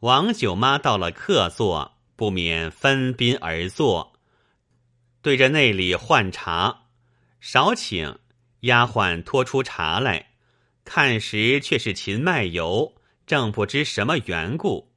[0.00, 4.12] 王九妈到了客座，不免分宾而坐，
[5.22, 6.82] 对着内里换茶，
[7.40, 8.18] 少请
[8.60, 10.32] 丫鬟拖出茶来，
[10.84, 12.94] 看时却是秦麦油，
[13.26, 14.92] 正不知什么缘故。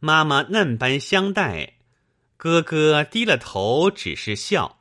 [0.00, 1.78] 妈妈嫩般相待，
[2.36, 4.80] 哥哥低了头，只是笑。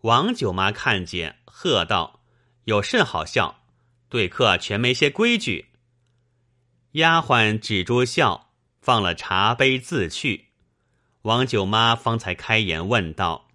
[0.00, 2.20] 王九妈看见，喝道
[2.64, 3.62] ：“有甚好笑？
[4.08, 5.70] 对客全没些规矩。”
[6.92, 8.43] 丫鬟止住笑，
[8.84, 10.48] 放了茶杯自去。
[11.22, 13.48] 王九妈方才开言问道：“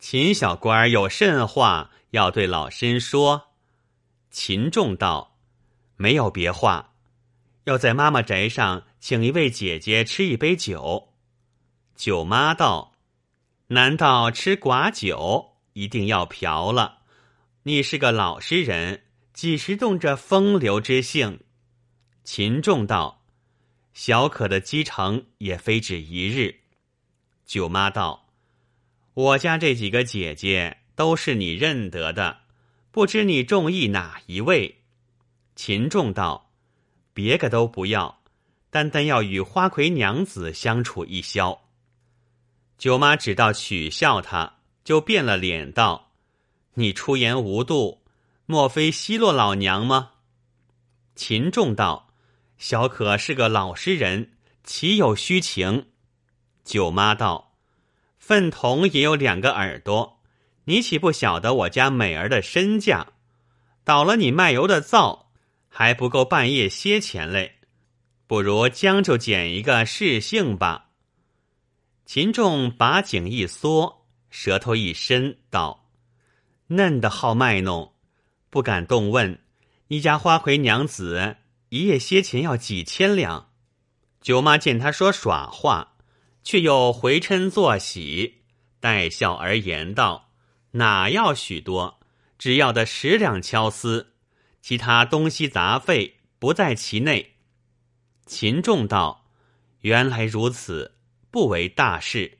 [0.00, 3.48] 秦小官有甚话要对老身说？”
[4.32, 5.36] 秦仲道
[5.96, 6.94] ：“没有别话，
[7.64, 11.12] 要在妈妈宅上请一位姐姐吃一杯酒。”
[11.94, 12.94] 九妈道
[13.68, 17.00] ：“难道吃寡酒一定要嫖了？
[17.64, 19.02] 你是个老实人，
[19.34, 21.40] 几时动这风流之性？”
[22.24, 23.22] 秦仲道
[23.94, 26.60] ：“小可的积成也非止一日。”
[27.46, 28.28] 舅妈道
[29.14, 32.40] ：“我家这几个姐姐都是你认得的，
[32.90, 34.82] 不知你中意哪一位？”
[35.56, 36.50] 秦仲道
[37.14, 38.22] ：“别个都不要，
[38.70, 41.62] 单单要与花魁娘子相处一宵。”
[42.76, 46.10] 舅妈只道取笑他，就变了脸道
[46.74, 48.02] ：“你出言无度，
[48.46, 50.10] 莫非奚落老娘吗？”
[51.14, 52.03] 秦仲道。
[52.66, 54.30] 小可是个老实人，
[54.62, 55.88] 岂有虚情？
[56.64, 57.58] 舅妈道
[58.18, 60.22] ：“粪桶也有两个耳朵，
[60.64, 63.08] 你岂不晓得我家美儿的身价？
[63.84, 65.30] 倒了你卖油的灶，
[65.68, 67.56] 还不够半夜歇钱嘞。
[68.26, 70.92] 不如将就捡一个试性吧。”
[72.06, 75.90] 秦仲把颈一缩，舌头一伸，道
[76.68, 77.92] ：“嫩的好卖弄，
[78.48, 79.38] 不敢动问。
[79.88, 81.36] 你家花魁娘子。”
[81.74, 83.50] 一夜歇钱要几千两，
[84.20, 85.96] 舅妈见他说耍话，
[86.44, 88.42] 却又回嗔作喜，
[88.78, 90.30] 带笑而言道
[90.78, 91.98] ：“哪要许多？
[92.38, 94.12] 只要的十两敲丝，
[94.62, 97.38] 其他东西杂费不在其内。”
[98.24, 99.26] 秦仲道
[99.82, 100.94] ：“原来如此，
[101.32, 102.38] 不为大事。”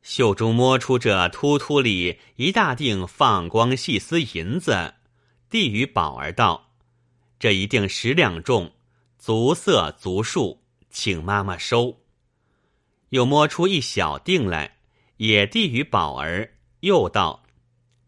[0.00, 4.94] 袖中摸出这突突里一大锭放光细丝银子，
[5.50, 6.69] 递与宝儿道。
[7.40, 8.70] 这一定十两重，
[9.18, 11.98] 足色足数，请妈妈收。
[13.08, 14.76] 又摸出一小锭来，
[15.16, 17.42] 也递与宝儿，又道：“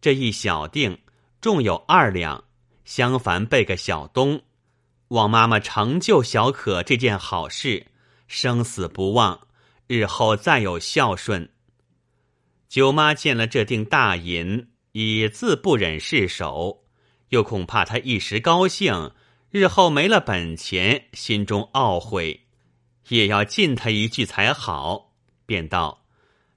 [0.03, 0.99] 这一小锭
[1.41, 2.45] 重有二两，
[2.85, 4.43] 相反备个小东，
[5.09, 7.87] 望妈妈成就小可这件好事，
[8.29, 9.49] 生死不忘，
[9.87, 11.49] 日后再有孝顺。”
[12.69, 16.85] 舅妈见了这锭大银，已自不忍释手，
[17.31, 19.11] 又恐怕他一时高兴。
[19.53, 22.41] 日后没了本钱，心中懊悔，
[23.09, 25.13] 也要敬他一句才好。
[25.45, 26.07] 便道：“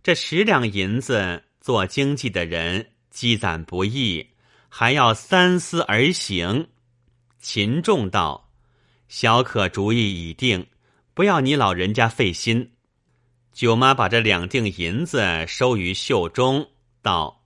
[0.01, 4.25] 这十两银子，做经济的人积攒不易，
[4.69, 6.69] 还要三思而行。”
[7.37, 8.49] 秦仲道
[9.09, 10.65] ：“小可主意已定，
[11.13, 12.71] 不要你老人家费心。”
[13.51, 16.69] 舅妈把这两锭银子收于袖中，
[17.01, 17.43] 道：“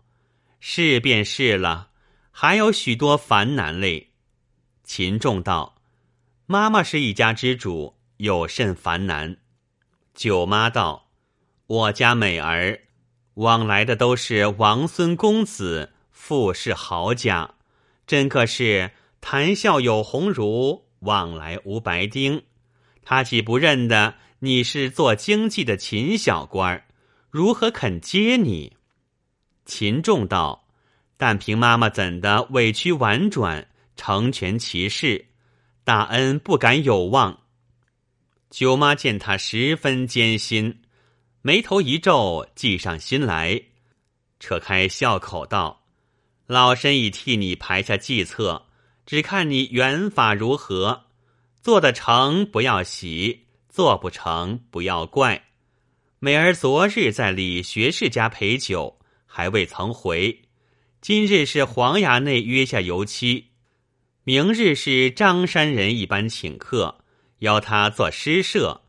[0.62, 1.90] 是便是了，
[2.30, 4.06] 还有许多烦难嘞。”
[4.90, 5.76] 秦仲道
[6.48, 9.38] ：“妈妈是一家之主，有甚烦难？”
[10.16, 11.12] 舅妈道
[11.68, 12.88] ：“我家美儿
[13.36, 17.54] 往来的都是王孙公子，富士豪家，
[18.08, 18.90] 真可是
[19.22, 22.42] 谈笑有鸿儒，往来无白丁。
[23.04, 26.84] 他岂不认得你是做经济的秦小官
[27.30, 28.76] 如何肯接你？”
[29.66, 30.68] 秦仲道
[31.16, 33.68] ：“但凭妈妈怎的委屈婉转？”
[34.00, 35.26] 成全其事，
[35.84, 37.42] 大恩不敢有望。
[38.50, 40.82] 舅妈见他十分艰辛，
[41.42, 43.62] 眉头一皱，计上心来，
[44.40, 45.84] 扯开笑口道
[46.48, 48.68] ：“老身已替你排下计策，
[49.06, 51.08] 只看你缘法如何。
[51.62, 55.44] 做得成不要喜，做不成不要怪。
[56.20, 60.44] 美儿昨日在李学士家陪酒，还未曾回。
[61.02, 63.48] 今日是黄衙内约下油漆。”
[64.26, 67.00] 明日是张山人一般请客，
[67.40, 68.82] 邀他做诗社。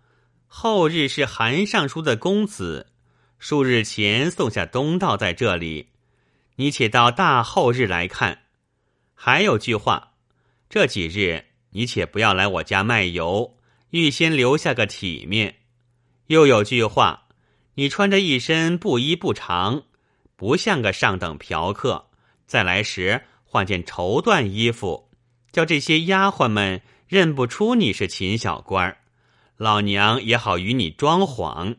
[0.46, 2.88] 后日是韩尚书的公子，
[3.38, 5.90] 数日前送下东道在这里。
[6.56, 8.46] 你且到大后日来看。
[9.14, 10.14] 还有句话，
[10.68, 13.56] 这几日你且不要来我家卖油，
[13.90, 15.60] 预先留下个体面。
[16.26, 17.28] 又有句话，
[17.74, 19.84] 你穿着一身布衣不长，
[20.34, 22.08] 不像个上等嫖客。
[22.46, 25.09] 再来时换件绸缎衣服。
[25.52, 28.98] 叫这些丫鬟们认不出你是秦小官儿，
[29.56, 31.76] 老娘也好与你装谎。”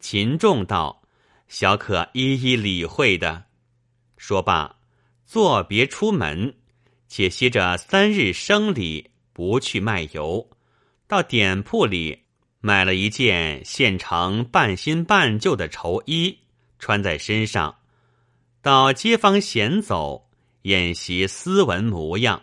[0.00, 1.02] 秦仲道
[1.48, 3.44] ：“小可一一理会的。”
[4.16, 4.76] 说罢，
[5.24, 6.54] 作别出门，
[7.08, 10.50] 且歇着三日生理，不去卖油，
[11.06, 12.22] 到店铺里
[12.60, 16.38] 买了一件现成半新半旧的绸衣，
[16.78, 17.76] 穿在身上，
[18.62, 20.30] 到街坊闲走，
[20.62, 22.42] 演习斯文模样。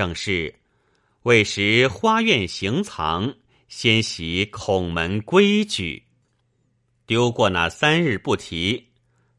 [0.00, 0.54] 正是
[1.24, 3.34] 为时花院行藏，
[3.68, 6.04] 先习孔门规矩。
[7.04, 8.86] 丢过那三日不提，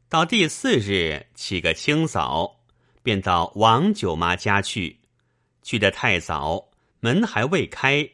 [0.08, 2.60] 到第四日起个清早，
[3.02, 5.00] 便到王九妈家去。
[5.64, 6.68] 去得太早，
[7.00, 8.08] 门还未开，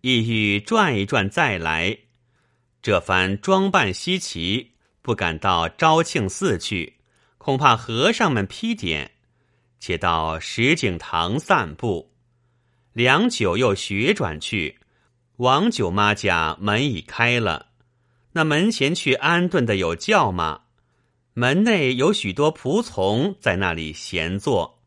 [0.00, 1.98] 意欲转一转再来。
[2.80, 4.72] 这番装扮稀奇，
[5.02, 6.94] 不敢到昭庆寺去，
[7.36, 9.11] 恐怕和尚们批点。
[9.84, 12.12] 且到石井堂散步，
[12.92, 14.78] 良久又旋转去。
[15.38, 17.70] 王九妈家门已开了。
[18.30, 20.60] 那门前去安顿的有轿马，
[21.34, 24.80] 门内有许多仆从在那里闲坐。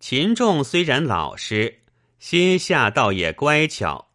[0.00, 1.80] 秦仲虽然老实，
[2.18, 4.10] 心下倒也乖巧，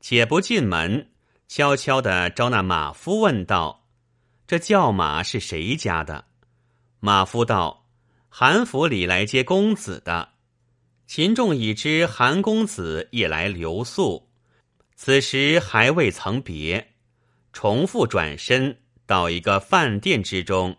[0.00, 1.10] 且不进门，
[1.48, 3.84] 悄悄的招那马夫问道
[4.48, 6.24] ：“这轿马是谁家的？”
[7.00, 7.79] 马夫道
[8.30, 10.30] ：“韩府里来接公子的。”
[11.06, 14.30] 秦仲已知韩公子也来留宿，
[14.94, 16.92] 此时还未曾别。
[17.52, 20.76] 重复转身到一个饭店之中，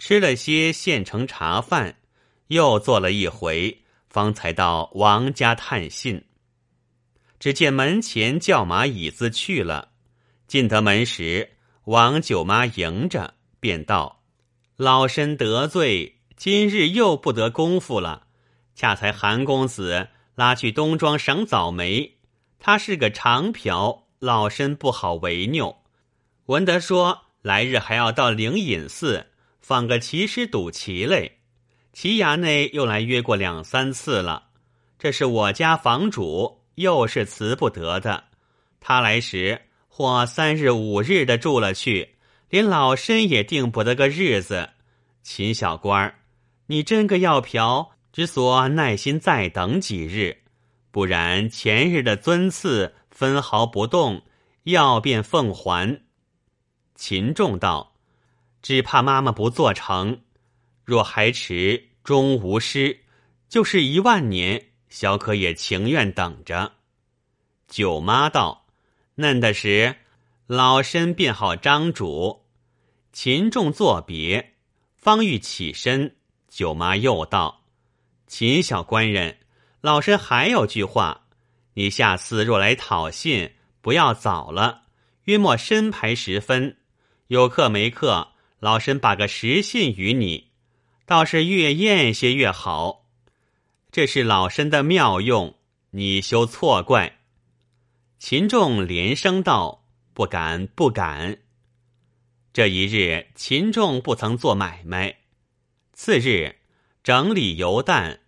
[0.00, 1.96] 吃了些现成茶饭，
[2.48, 6.24] 又坐了一回，方才到王家探信。
[7.38, 9.92] 只见门前叫马椅子去了，
[10.48, 11.50] 进得门时，
[11.84, 14.24] 王舅妈迎着，便道
[14.74, 18.28] ：“老身得罪，今日又不得功夫了。
[18.76, 22.16] 恰才韩公子拉去东庄赏枣梅，
[22.60, 25.82] 他是个长瓢，老身不好为拗。”
[26.46, 29.26] 闻得说来日还要到灵隐寺
[29.60, 31.38] 放个骑师赌棋嘞，
[31.92, 34.44] 棋衙内又来约过两三次了。
[34.96, 38.24] 这是我家房主，又是辞不得的。
[38.80, 42.16] 他来时或三日五日的住了去，
[42.48, 44.70] 连老身也定不得个日子。
[45.22, 46.14] 秦小官儿，
[46.70, 50.42] 你真个要嫖，只所耐心再等几日，
[50.90, 54.22] 不然前日的尊赐分毫不动，
[54.64, 56.02] 要便奉还。
[56.94, 57.94] 秦仲道
[58.60, 60.20] ：“只怕妈妈不做成，
[60.84, 63.00] 若还迟，终无失。
[63.48, 66.72] 就是一万年，小可也情愿等着。”
[67.66, 68.66] 九妈道
[69.16, 69.96] ：“嫩的时，
[70.46, 72.44] 老身便好张主。”
[73.10, 74.54] 秦仲作别，
[74.96, 76.16] 方欲起身，
[76.48, 77.62] 舅妈又道
[78.26, 79.38] ：“秦小官人，
[79.80, 81.26] 老身还有句话，
[81.74, 84.82] 你下次若来讨信，不要早了，
[85.24, 86.76] 约莫申牌时分。”
[87.28, 90.48] 有客没客，老身把个实信与你，
[91.04, 93.04] 倒是越验些越好。
[93.92, 95.54] 这是老身的妙用，
[95.90, 97.18] 你休错怪。
[98.18, 99.84] 秦仲连声道
[100.14, 101.38] ：“不敢，不敢。”
[102.54, 105.18] 这一日，秦仲不曾做买卖。
[106.00, 106.54] 次日，
[107.02, 108.20] 整理油担，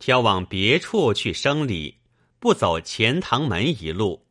[0.00, 1.98] 挑往别处去生理，
[2.40, 4.26] 不走钱塘门一路。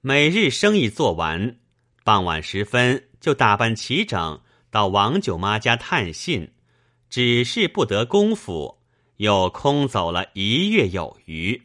[0.00, 1.58] 每日生意做完，
[2.04, 3.08] 傍晚时分。
[3.20, 4.40] 就打扮齐整，
[4.70, 6.52] 到王九妈家探信，
[7.10, 8.78] 只是不得功夫，
[9.16, 11.60] 又空走了一月有余。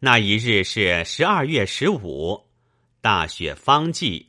[0.00, 2.50] 那一日是十二月十五，
[3.00, 4.26] 大雪方霁，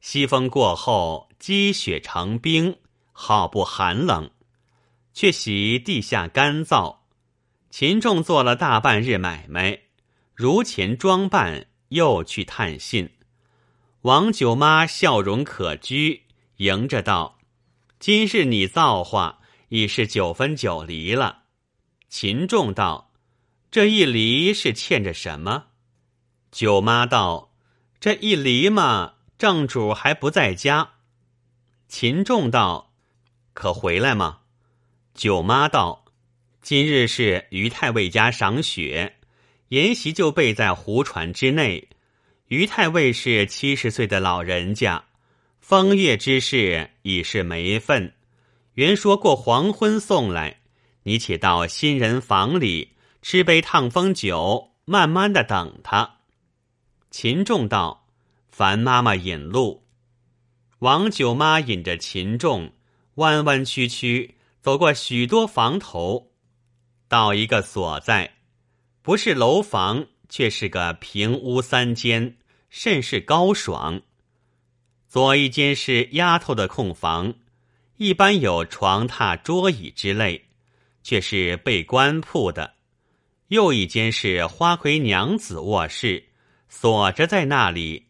[0.00, 2.76] 西风过后，积雪成冰，
[3.24, 4.32] 好不寒冷，
[5.14, 6.96] 却喜地下干燥。
[7.70, 9.78] 秦仲做了大半日买卖，
[10.34, 13.08] 如前装扮，又去探信。
[14.00, 16.22] 王九妈笑容可掬，
[16.56, 17.38] 迎着道
[18.00, 19.38] ：“今日你造化
[19.68, 21.44] 已是九分九厘了。”
[22.10, 23.12] 秦仲道
[23.70, 25.66] ：“这一厘是欠着什么？”
[26.50, 27.54] 九妈道
[28.00, 30.94] ：“这一厘嘛，正主还不在家。”
[31.86, 32.91] 秦仲道
[33.52, 34.40] ：“可回来吗？”
[35.14, 36.04] 九妈道
[36.62, 39.16] ：“今日是于太尉家赏雪，
[39.68, 41.88] 筵席就备在胡船之内。”
[42.48, 45.04] 于太尉是七十岁的老人家，
[45.60, 48.14] 风月之事已是没份。
[48.74, 50.60] 原说过黄昏送来，
[51.04, 52.92] 你且到新人房里
[53.22, 56.18] 吃杯烫风酒，慢慢的等他。
[57.10, 58.06] 秦仲道
[58.52, 59.86] ：“烦妈妈引路。”
[60.80, 62.72] 王九妈引着秦仲，
[63.14, 66.30] 弯弯曲曲走过许多房头，
[67.08, 68.32] 到一个所在，
[69.02, 70.06] 不是楼房。
[70.32, 72.38] 却是个平屋三间，
[72.70, 74.00] 甚是高爽。
[75.06, 77.34] 左一间是丫头的空房，
[77.98, 80.46] 一般有床榻、桌椅之类，
[81.02, 82.72] 却是被官铺的；
[83.48, 86.24] 右一间是花魁娘子卧室，
[86.70, 88.06] 锁着在那里。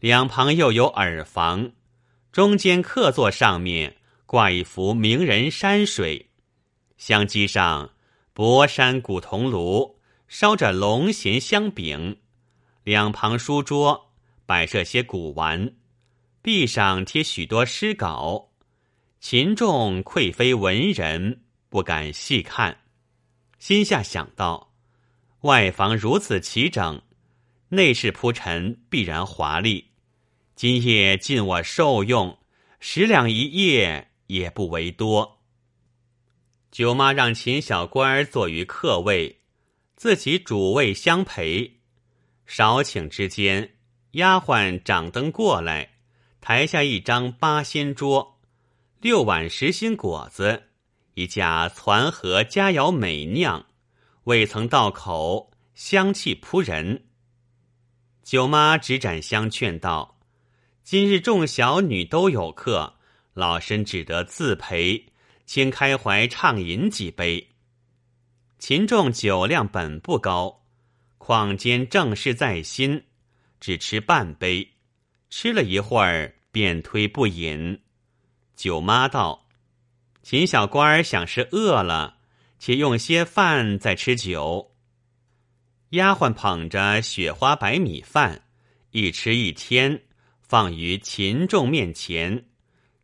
[0.00, 1.72] 两旁又有耳房，
[2.30, 3.96] 中间客座上面
[4.26, 6.30] 挂一幅名人山水，
[6.96, 7.90] 香几上
[8.32, 12.18] 博山古铜炉，烧着龙涎香饼，
[12.82, 14.12] 两旁书桌
[14.46, 15.74] 摆设些古玩。
[16.42, 18.50] 壁上贴许多诗稿，
[19.20, 22.80] 秦仲愧非文人，不敢细看，
[23.58, 24.72] 心下想到：
[25.40, 27.00] 外房如此齐整，
[27.68, 29.92] 内室铺陈必然华丽。
[30.54, 32.38] 今夜尽我受用，
[32.78, 35.40] 十两一夜也不为多。
[36.70, 39.40] 舅妈让秦小官儿坐于客位，
[39.96, 41.80] 自己主位相陪。
[42.46, 43.76] 少顷之间，
[44.12, 45.90] 丫鬟掌灯过来。
[46.40, 48.38] 抬下一张八仙桌，
[49.00, 50.64] 六碗实心果子，
[51.14, 53.64] 一架攒盒佳肴美酿，
[54.24, 57.06] 未曾到口，香气扑人。
[58.22, 60.18] 舅妈执盏香劝道
[60.84, 62.96] ：“今日众小女都有客，
[63.34, 65.12] 老身只得自陪，
[65.44, 67.50] 请开怀畅饮几杯。”
[68.58, 70.64] 秦仲酒量本不高，
[71.18, 73.04] 况兼正事在心，
[73.60, 74.70] 只吃半杯。
[75.28, 77.82] 吃了一会儿，便推不饮。
[78.56, 79.48] 舅妈道
[80.22, 82.18] ：“秦小官儿想是饿了，
[82.58, 84.74] 且用些饭再吃酒。”
[85.90, 88.46] 丫鬟捧着雪花白米饭，
[88.92, 90.04] 一吃一天，
[90.40, 92.46] 放于秦仲面前，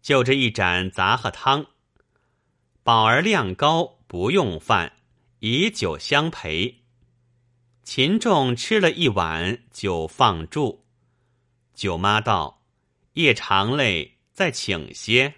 [0.02, 1.66] 就着一盏杂合汤。
[2.82, 4.92] 宝儿量高，不用饭，
[5.40, 6.82] 以酒相陪。
[7.82, 10.86] 秦仲吃了一碗，就放住。
[11.74, 12.62] 舅妈道
[13.14, 15.34] ：“夜长嘞，再请些。”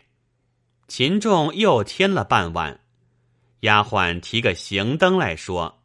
[0.88, 2.81] 秦仲又添了半碗。
[3.61, 5.83] 丫鬟提个行灯来说：“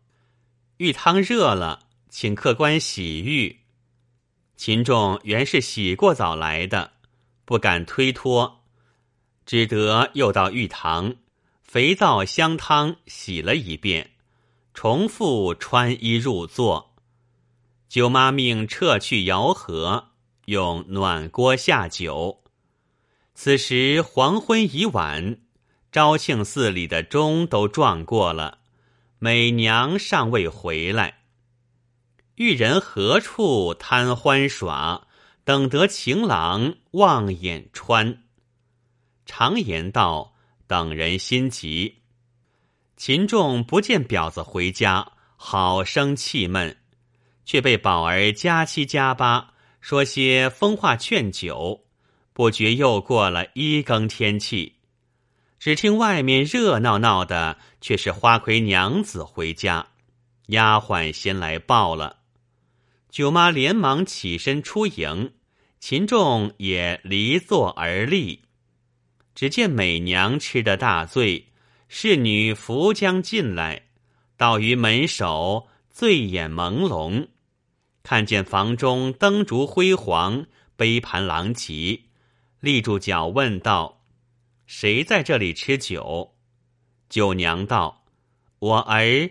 [0.77, 3.61] 浴汤热了，请客官洗浴。”
[4.57, 6.93] 秦仲原是洗过澡来的，
[7.45, 8.56] 不敢推脱，
[9.47, 11.15] 只得又到浴堂，
[11.63, 14.11] 肥皂香汤洗了一遍，
[14.73, 16.93] 重复穿衣入座。
[17.87, 20.09] 舅妈命撤去摇盒。
[20.47, 22.41] 用暖锅下酒，
[23.33, 25.39] 此时黄昏已晚，
[25.91, 28.59] 昭庆寺里的钟都撞过了，
[29.19, 31.23] 美娘尚未回来。
[32.35, 35.07] 玉人何处贪欢耍？
[35.43, 38.23] 等得情郎望眼穿。
[39.27, 40.33] 常言道：
[40.65, 41.99] 等人心急。
[42.95, 46.75] 秦仲不见婊子回家，好生气闷，
[47.45, 49.53] 却被宝儿加七加八。
[49.79, 51.85] 说些风话劝酒，
[52.33, 54.77] 不觉又过了一更天气。
[55.59, 59.87] 只听外面热闹闹的，却是花魁娘子回家。
[60.47, 62.17] 丫鬟先来报了，
[63.09, 65.33] 舅妈连忙起身出迎，
[65.79, 68.46] 秦仲也离座而立。
[69.37, 71.49] 只见美娘吃得大醉，
[71.87, 73.83] 侍女扶将进来，
[74.35, 77.27] 到于门首，醉眼朦胧。
[78.01, 82.01] 看见房中灯烛辉煌，杯盘狼藉，
[82.59, 84.01] 立住脚问道
[84.65, 86.33] ：“谁在这里吃酒？”
[87.07, 88.05] 九娘道
[88.57, 89.29] ：“我儿，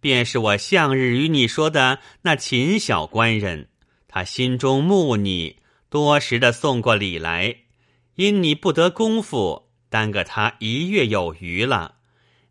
[0.00, 3.68] 便是我向日与你说的那秦小官人。
[4.08, 7.58] 他心中慕你，多时的送过礼来，
[8.16, 11.96] 因你不得功夫，耽搁他一月有余了。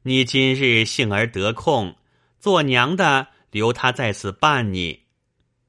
[0.03, 1.95] 你今日幸而得空，
[2.39, 5.05] 做娘的留他在此伴你。”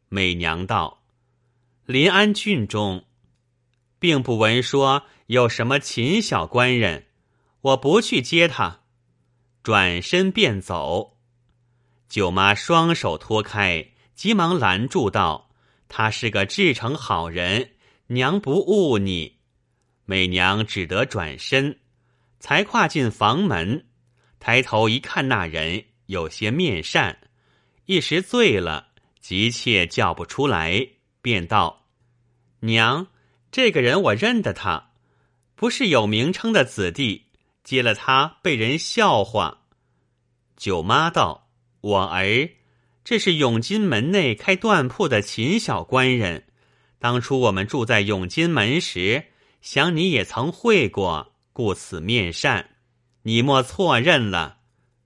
[0.08, 1.02] 美娘道
[1.86, 3.06] ：“临安郡中，
[3.98, 7.06] 并不闻说有什么秦小官人，
[7.62, 8.82] 我不去接他。”
[9.64, 11.16] 转身便走。
[12.08, 15.50] 舅妈双手托开，急忙拦住道
[15.88, 17.70] ：“他是个至诚好人，
[18.08, 19.35] 娘不误你。”
[20.06, 21.78] 美娘只得转身，
[22.40, 23.84] 才跨进房门，
[24.40, 27.18] 抬头一看，那人有些面善，
[27.84, 28.88] 一时醉了。
[29.20, 30.86] 急切叫不出来，
[31.20, 31.88] 便道
[32.62, 33.08] ：“娘，
[33.50, 34.92] 这个人我认得他，
[35.56, 37.24] 不是有名称的子弟，
[37.64, 39.62] 接了他被人笑话。”
[40.56, 41.50] 舅妈道
[41.82, 42.50] ：“我儿，
[43.02, 46.44] 这是永金门内开缎铺的秦小官人。
[47.00, 49.24] 当初我们住在永金门时，
[49.66, 52.76] 想你也曾会过，故此面善，
[53.22, 54.58] 你莫错认了。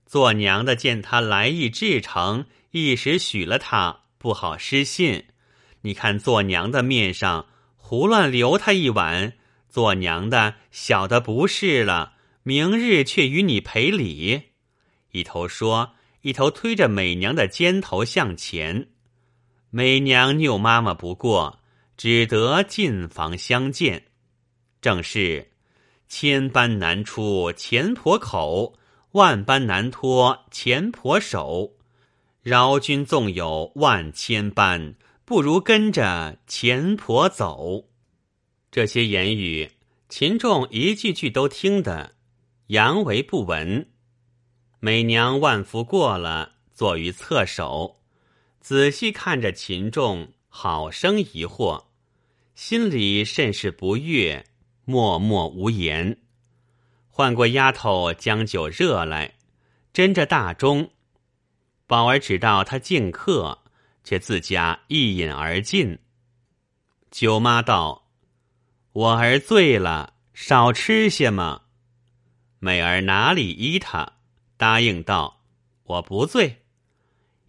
[0.05, 5.25] 做娘的见他来意至诚，一时许了他。”不好失信。
[5.81, 9.33] 你看做娘的面上胡乱留他一晚，
[9.67, 12.13] 做娘的晓得不是了，
[12.43, 14.43] 明日却与你赔礼。
[15.09, 18.89] 一头说，一头推着美娘的肩头向前。
[19.71, 21.61] 美娘拗妈妈不过，
[21.97, 24.05] 只得进房相见。
[24.81, 25.51] 正是
[26.07, 28.73] 千般难出钱婆口，
[29.11, 31.77] 万般难脱钱婆手。
[32.41, 34.95] 饶君纵有万千般。
[35.23, 37.85] 不如跟着钱婆走。
[38.69, 39.71] 这些言语，
[40.09, 42.15] 秦仲一句句都听得
[42.67, 43.89] 扬为不闻。
[44.81, 48.01] 美娘万福过了，坐于侧首，
[48.59, 51.85] 仔细看着秦仲，好生疑惑，
[52.53, 54.45] 心里甚是不悦，
[54.85, 56.17] 默默无言。
[57.09, 59.35] 换过丫头将酒热来，
[59.93, 60.89] 斟着大盅。
[61.87, 63.57] 宝儿只道他敬客。
[64.03, 65.99] 却自家一饮而尽。
[67.11, 68.07] 舅妈道
[68.93, 71.61] ：“我儿醉了，少吃些嘛。”
[72.57, 74.13] 美儿哪里依他，
[74.57, 75.43] 答应道
[75.85, 76.63] ：“我不醉。”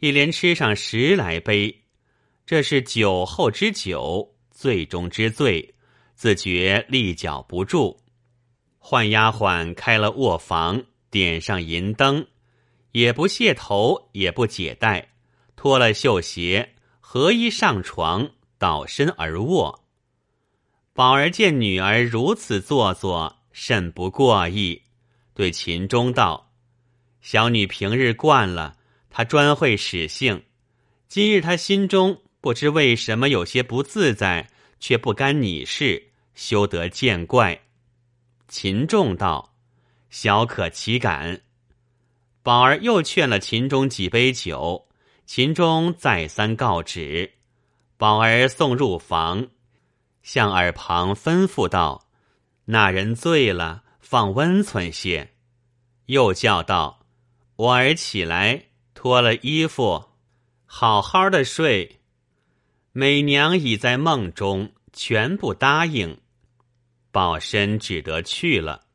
[0.01, 1.85] 一连吃上十来杯，
[2.45, 5.75] 这是酒后之酒，醉中之醉，
[6.15, 7.99] 自觉立脚不住。
[8.79, 12.27] 唤丫鬟开了卧房，点上银灯，
[12.93, 15.11] 也不卸头，也不解带。
[15.55, 19.85] 脱了绣鞋，合衣上床，倒身而卧。
[20.93, 24.83] 宝儿见女儿如此做作，甚不过意，
[25.35, 26.53] 对秦钟道
[27.23, 28.77] ：“小女平日惯了，
[29.09, 30.43] 她专会使性。
[31.09, 34.51] 今日她心中不知为什么有些不自在，
[34.83, 37.63] 却不干你事，休得见怪。”
[38.49, 39.55] 秦仲道
[40.11, 41.43] ：“小可岂敢？”
[42.43, 44.89] 宝儿又劝了秦钟几杯酒。
[45.25, 47.35] 秦钟再三告止，
[47.97, 49.47] 宝儿送入房，
[50.25, 52.09] 向耳旁吩咐道
[52.67, 55.31] ：“那人醉了，放温存些。”
[56.07, 57.07] 又叫道
[57.55, 58.65] ：“我儿起来，
[58.95, 60.07] 脱了衣服，
[60.67, 62.01] 好好的睡。”
[62.95, 66.21] 美娘已在梦中，全不答应。
[67.11, 68.87] 宝身只得去了。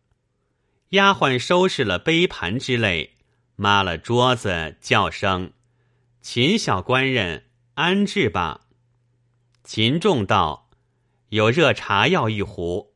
[0.90, 3.16] 丫鬟收拾了杯盘之类，
[3.56, 5.52] 抹了桌子，叫声。
[6.22, 8.68] 秦小官人，安置吧。
[9.64, 10.70] 秦仲道
[11.30, 12.94] ：“有热茶要一壶。”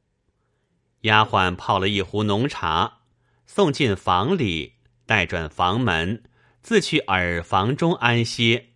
[1.01, 2.99] 丫鬟泡了一壶浓茶，
[3.47, 4.75] 送进房里，
[5.07, 6.23] 带转房门，
[6.61, 8.70] 自去耳房中安歇。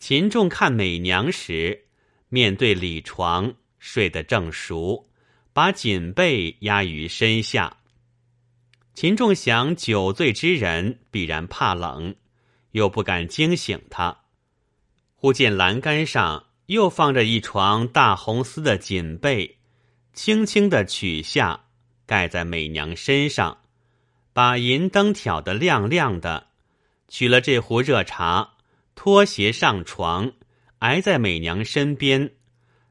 [0.00, 1.84] 秦仲看美娘时，
[2.30, 5.10] 面对李床，睡得正熟，
[5.52, 7.76] 把锦被压于身下。
[8.94, 12.16] 秦仲想，酒醉之人必然怕冷。
[12.70, 14.22] 又不敢惊醒他，
[15.16, 19.58] 忽见栏杆上又放着一床大红丝的锦被，
[20.14, 21.64] 轻轻的取下，
[22.06, 23.58] 盖在美娘身上，
[24.32, 26.46] 把银灯挑得亮亮的，
[27.08, 28.49] 取了这壶热茶，
[29.02, 30.30] 脱鞋上床，
[30.80, 32.32] 挨在美娘身边，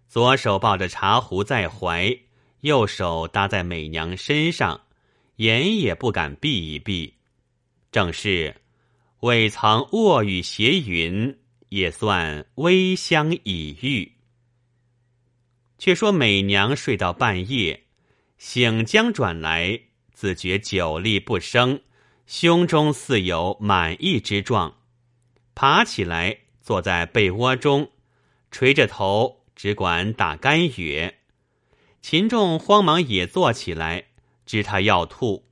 [0.07, 2.17] 左手抱着茶壶在怀，
[2.61, 4.81] 右手搭在美娘身上，
[5.35, 7.13] 眼也不敢闭一闭，
[7.91, 8.55] 正是。
[9.19, 11.37] 未曾卧雨斜云，
[11.69, 14.11] 也算微香已遇。
[15.77, 17.83] 却说美娘睡到半夜，
[18.39, 19.79] 醒将转来，
[20.11, 21.79] 自觉久力不生，
[22.25, 24.75] 胸中似有满意之状，
[25.61, 27.91] 爬起来坐在被窝中，
[28.49, 31.13] 垂着头，只管打干哕。
[32.01, 34.05] 秦仲慌忙也坐起来，
[34.45, 35.49] 知他要吐，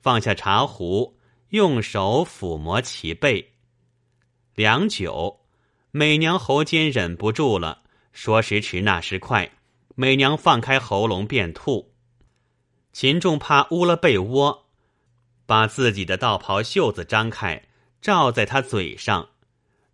[0.00, 1.18] 放下茶壶。
[1.48, 3.54] 用手抚摸其背，
[4.54, 5.40] 良久，
[5.90, 9.50] 美娘喉间忍不住了，说时迟，那时快，
[9.96, 11.92] 美娘放开喉咙便吐。
[12.92, 14.66] 秦仲怕污了被窝，
[15.46, 17.64] 把自己的道袍袖子张开，
[18.00, 19.30] 罩在他嘴上。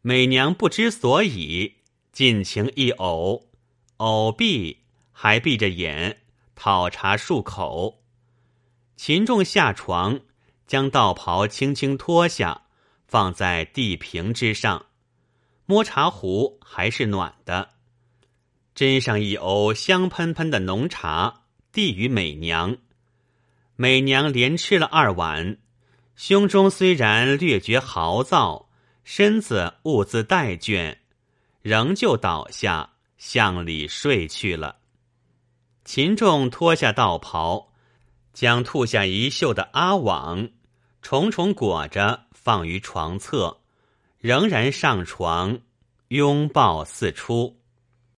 [0.06, 1.76] 美娘不知所以，
[2.12, 3.44] 尽情一呕，
[3.96, 4.80] 呕毕
[5.12, 6.20] 还闭着眼
[6.54, 8.02] 讨茶漱口。
[8.96, 10.20] 秦仲下床。
[10.66, 12.62] 将道袍轻轻脱下，
[13.06, 14.86] 放在地平之上，
[15.66, 17.70] 摸茶壶还是暖的，
[18.74, 22.78] 斟上一瓯香喷喷的浓茶，递与美娘。
[23.76, 25.58] 美娘连吃了二碗，
[26.16, 28.63] 胸中虽然略觉豪躁，
[29.04, 30.96] 身子兀自怠倦，
[31.62, 34.78] 仍旧倒下向里睡去了。
[35.84, 37.70] 秦仲脱下道袍。
[38.34, 40.50] 将吐下一袖的阿网
[41.00, 43.60] 重重裹着，放于床侧，
[44.18, 45.60] 仍然上床，
[46.08, 47.60] 拥抱四出。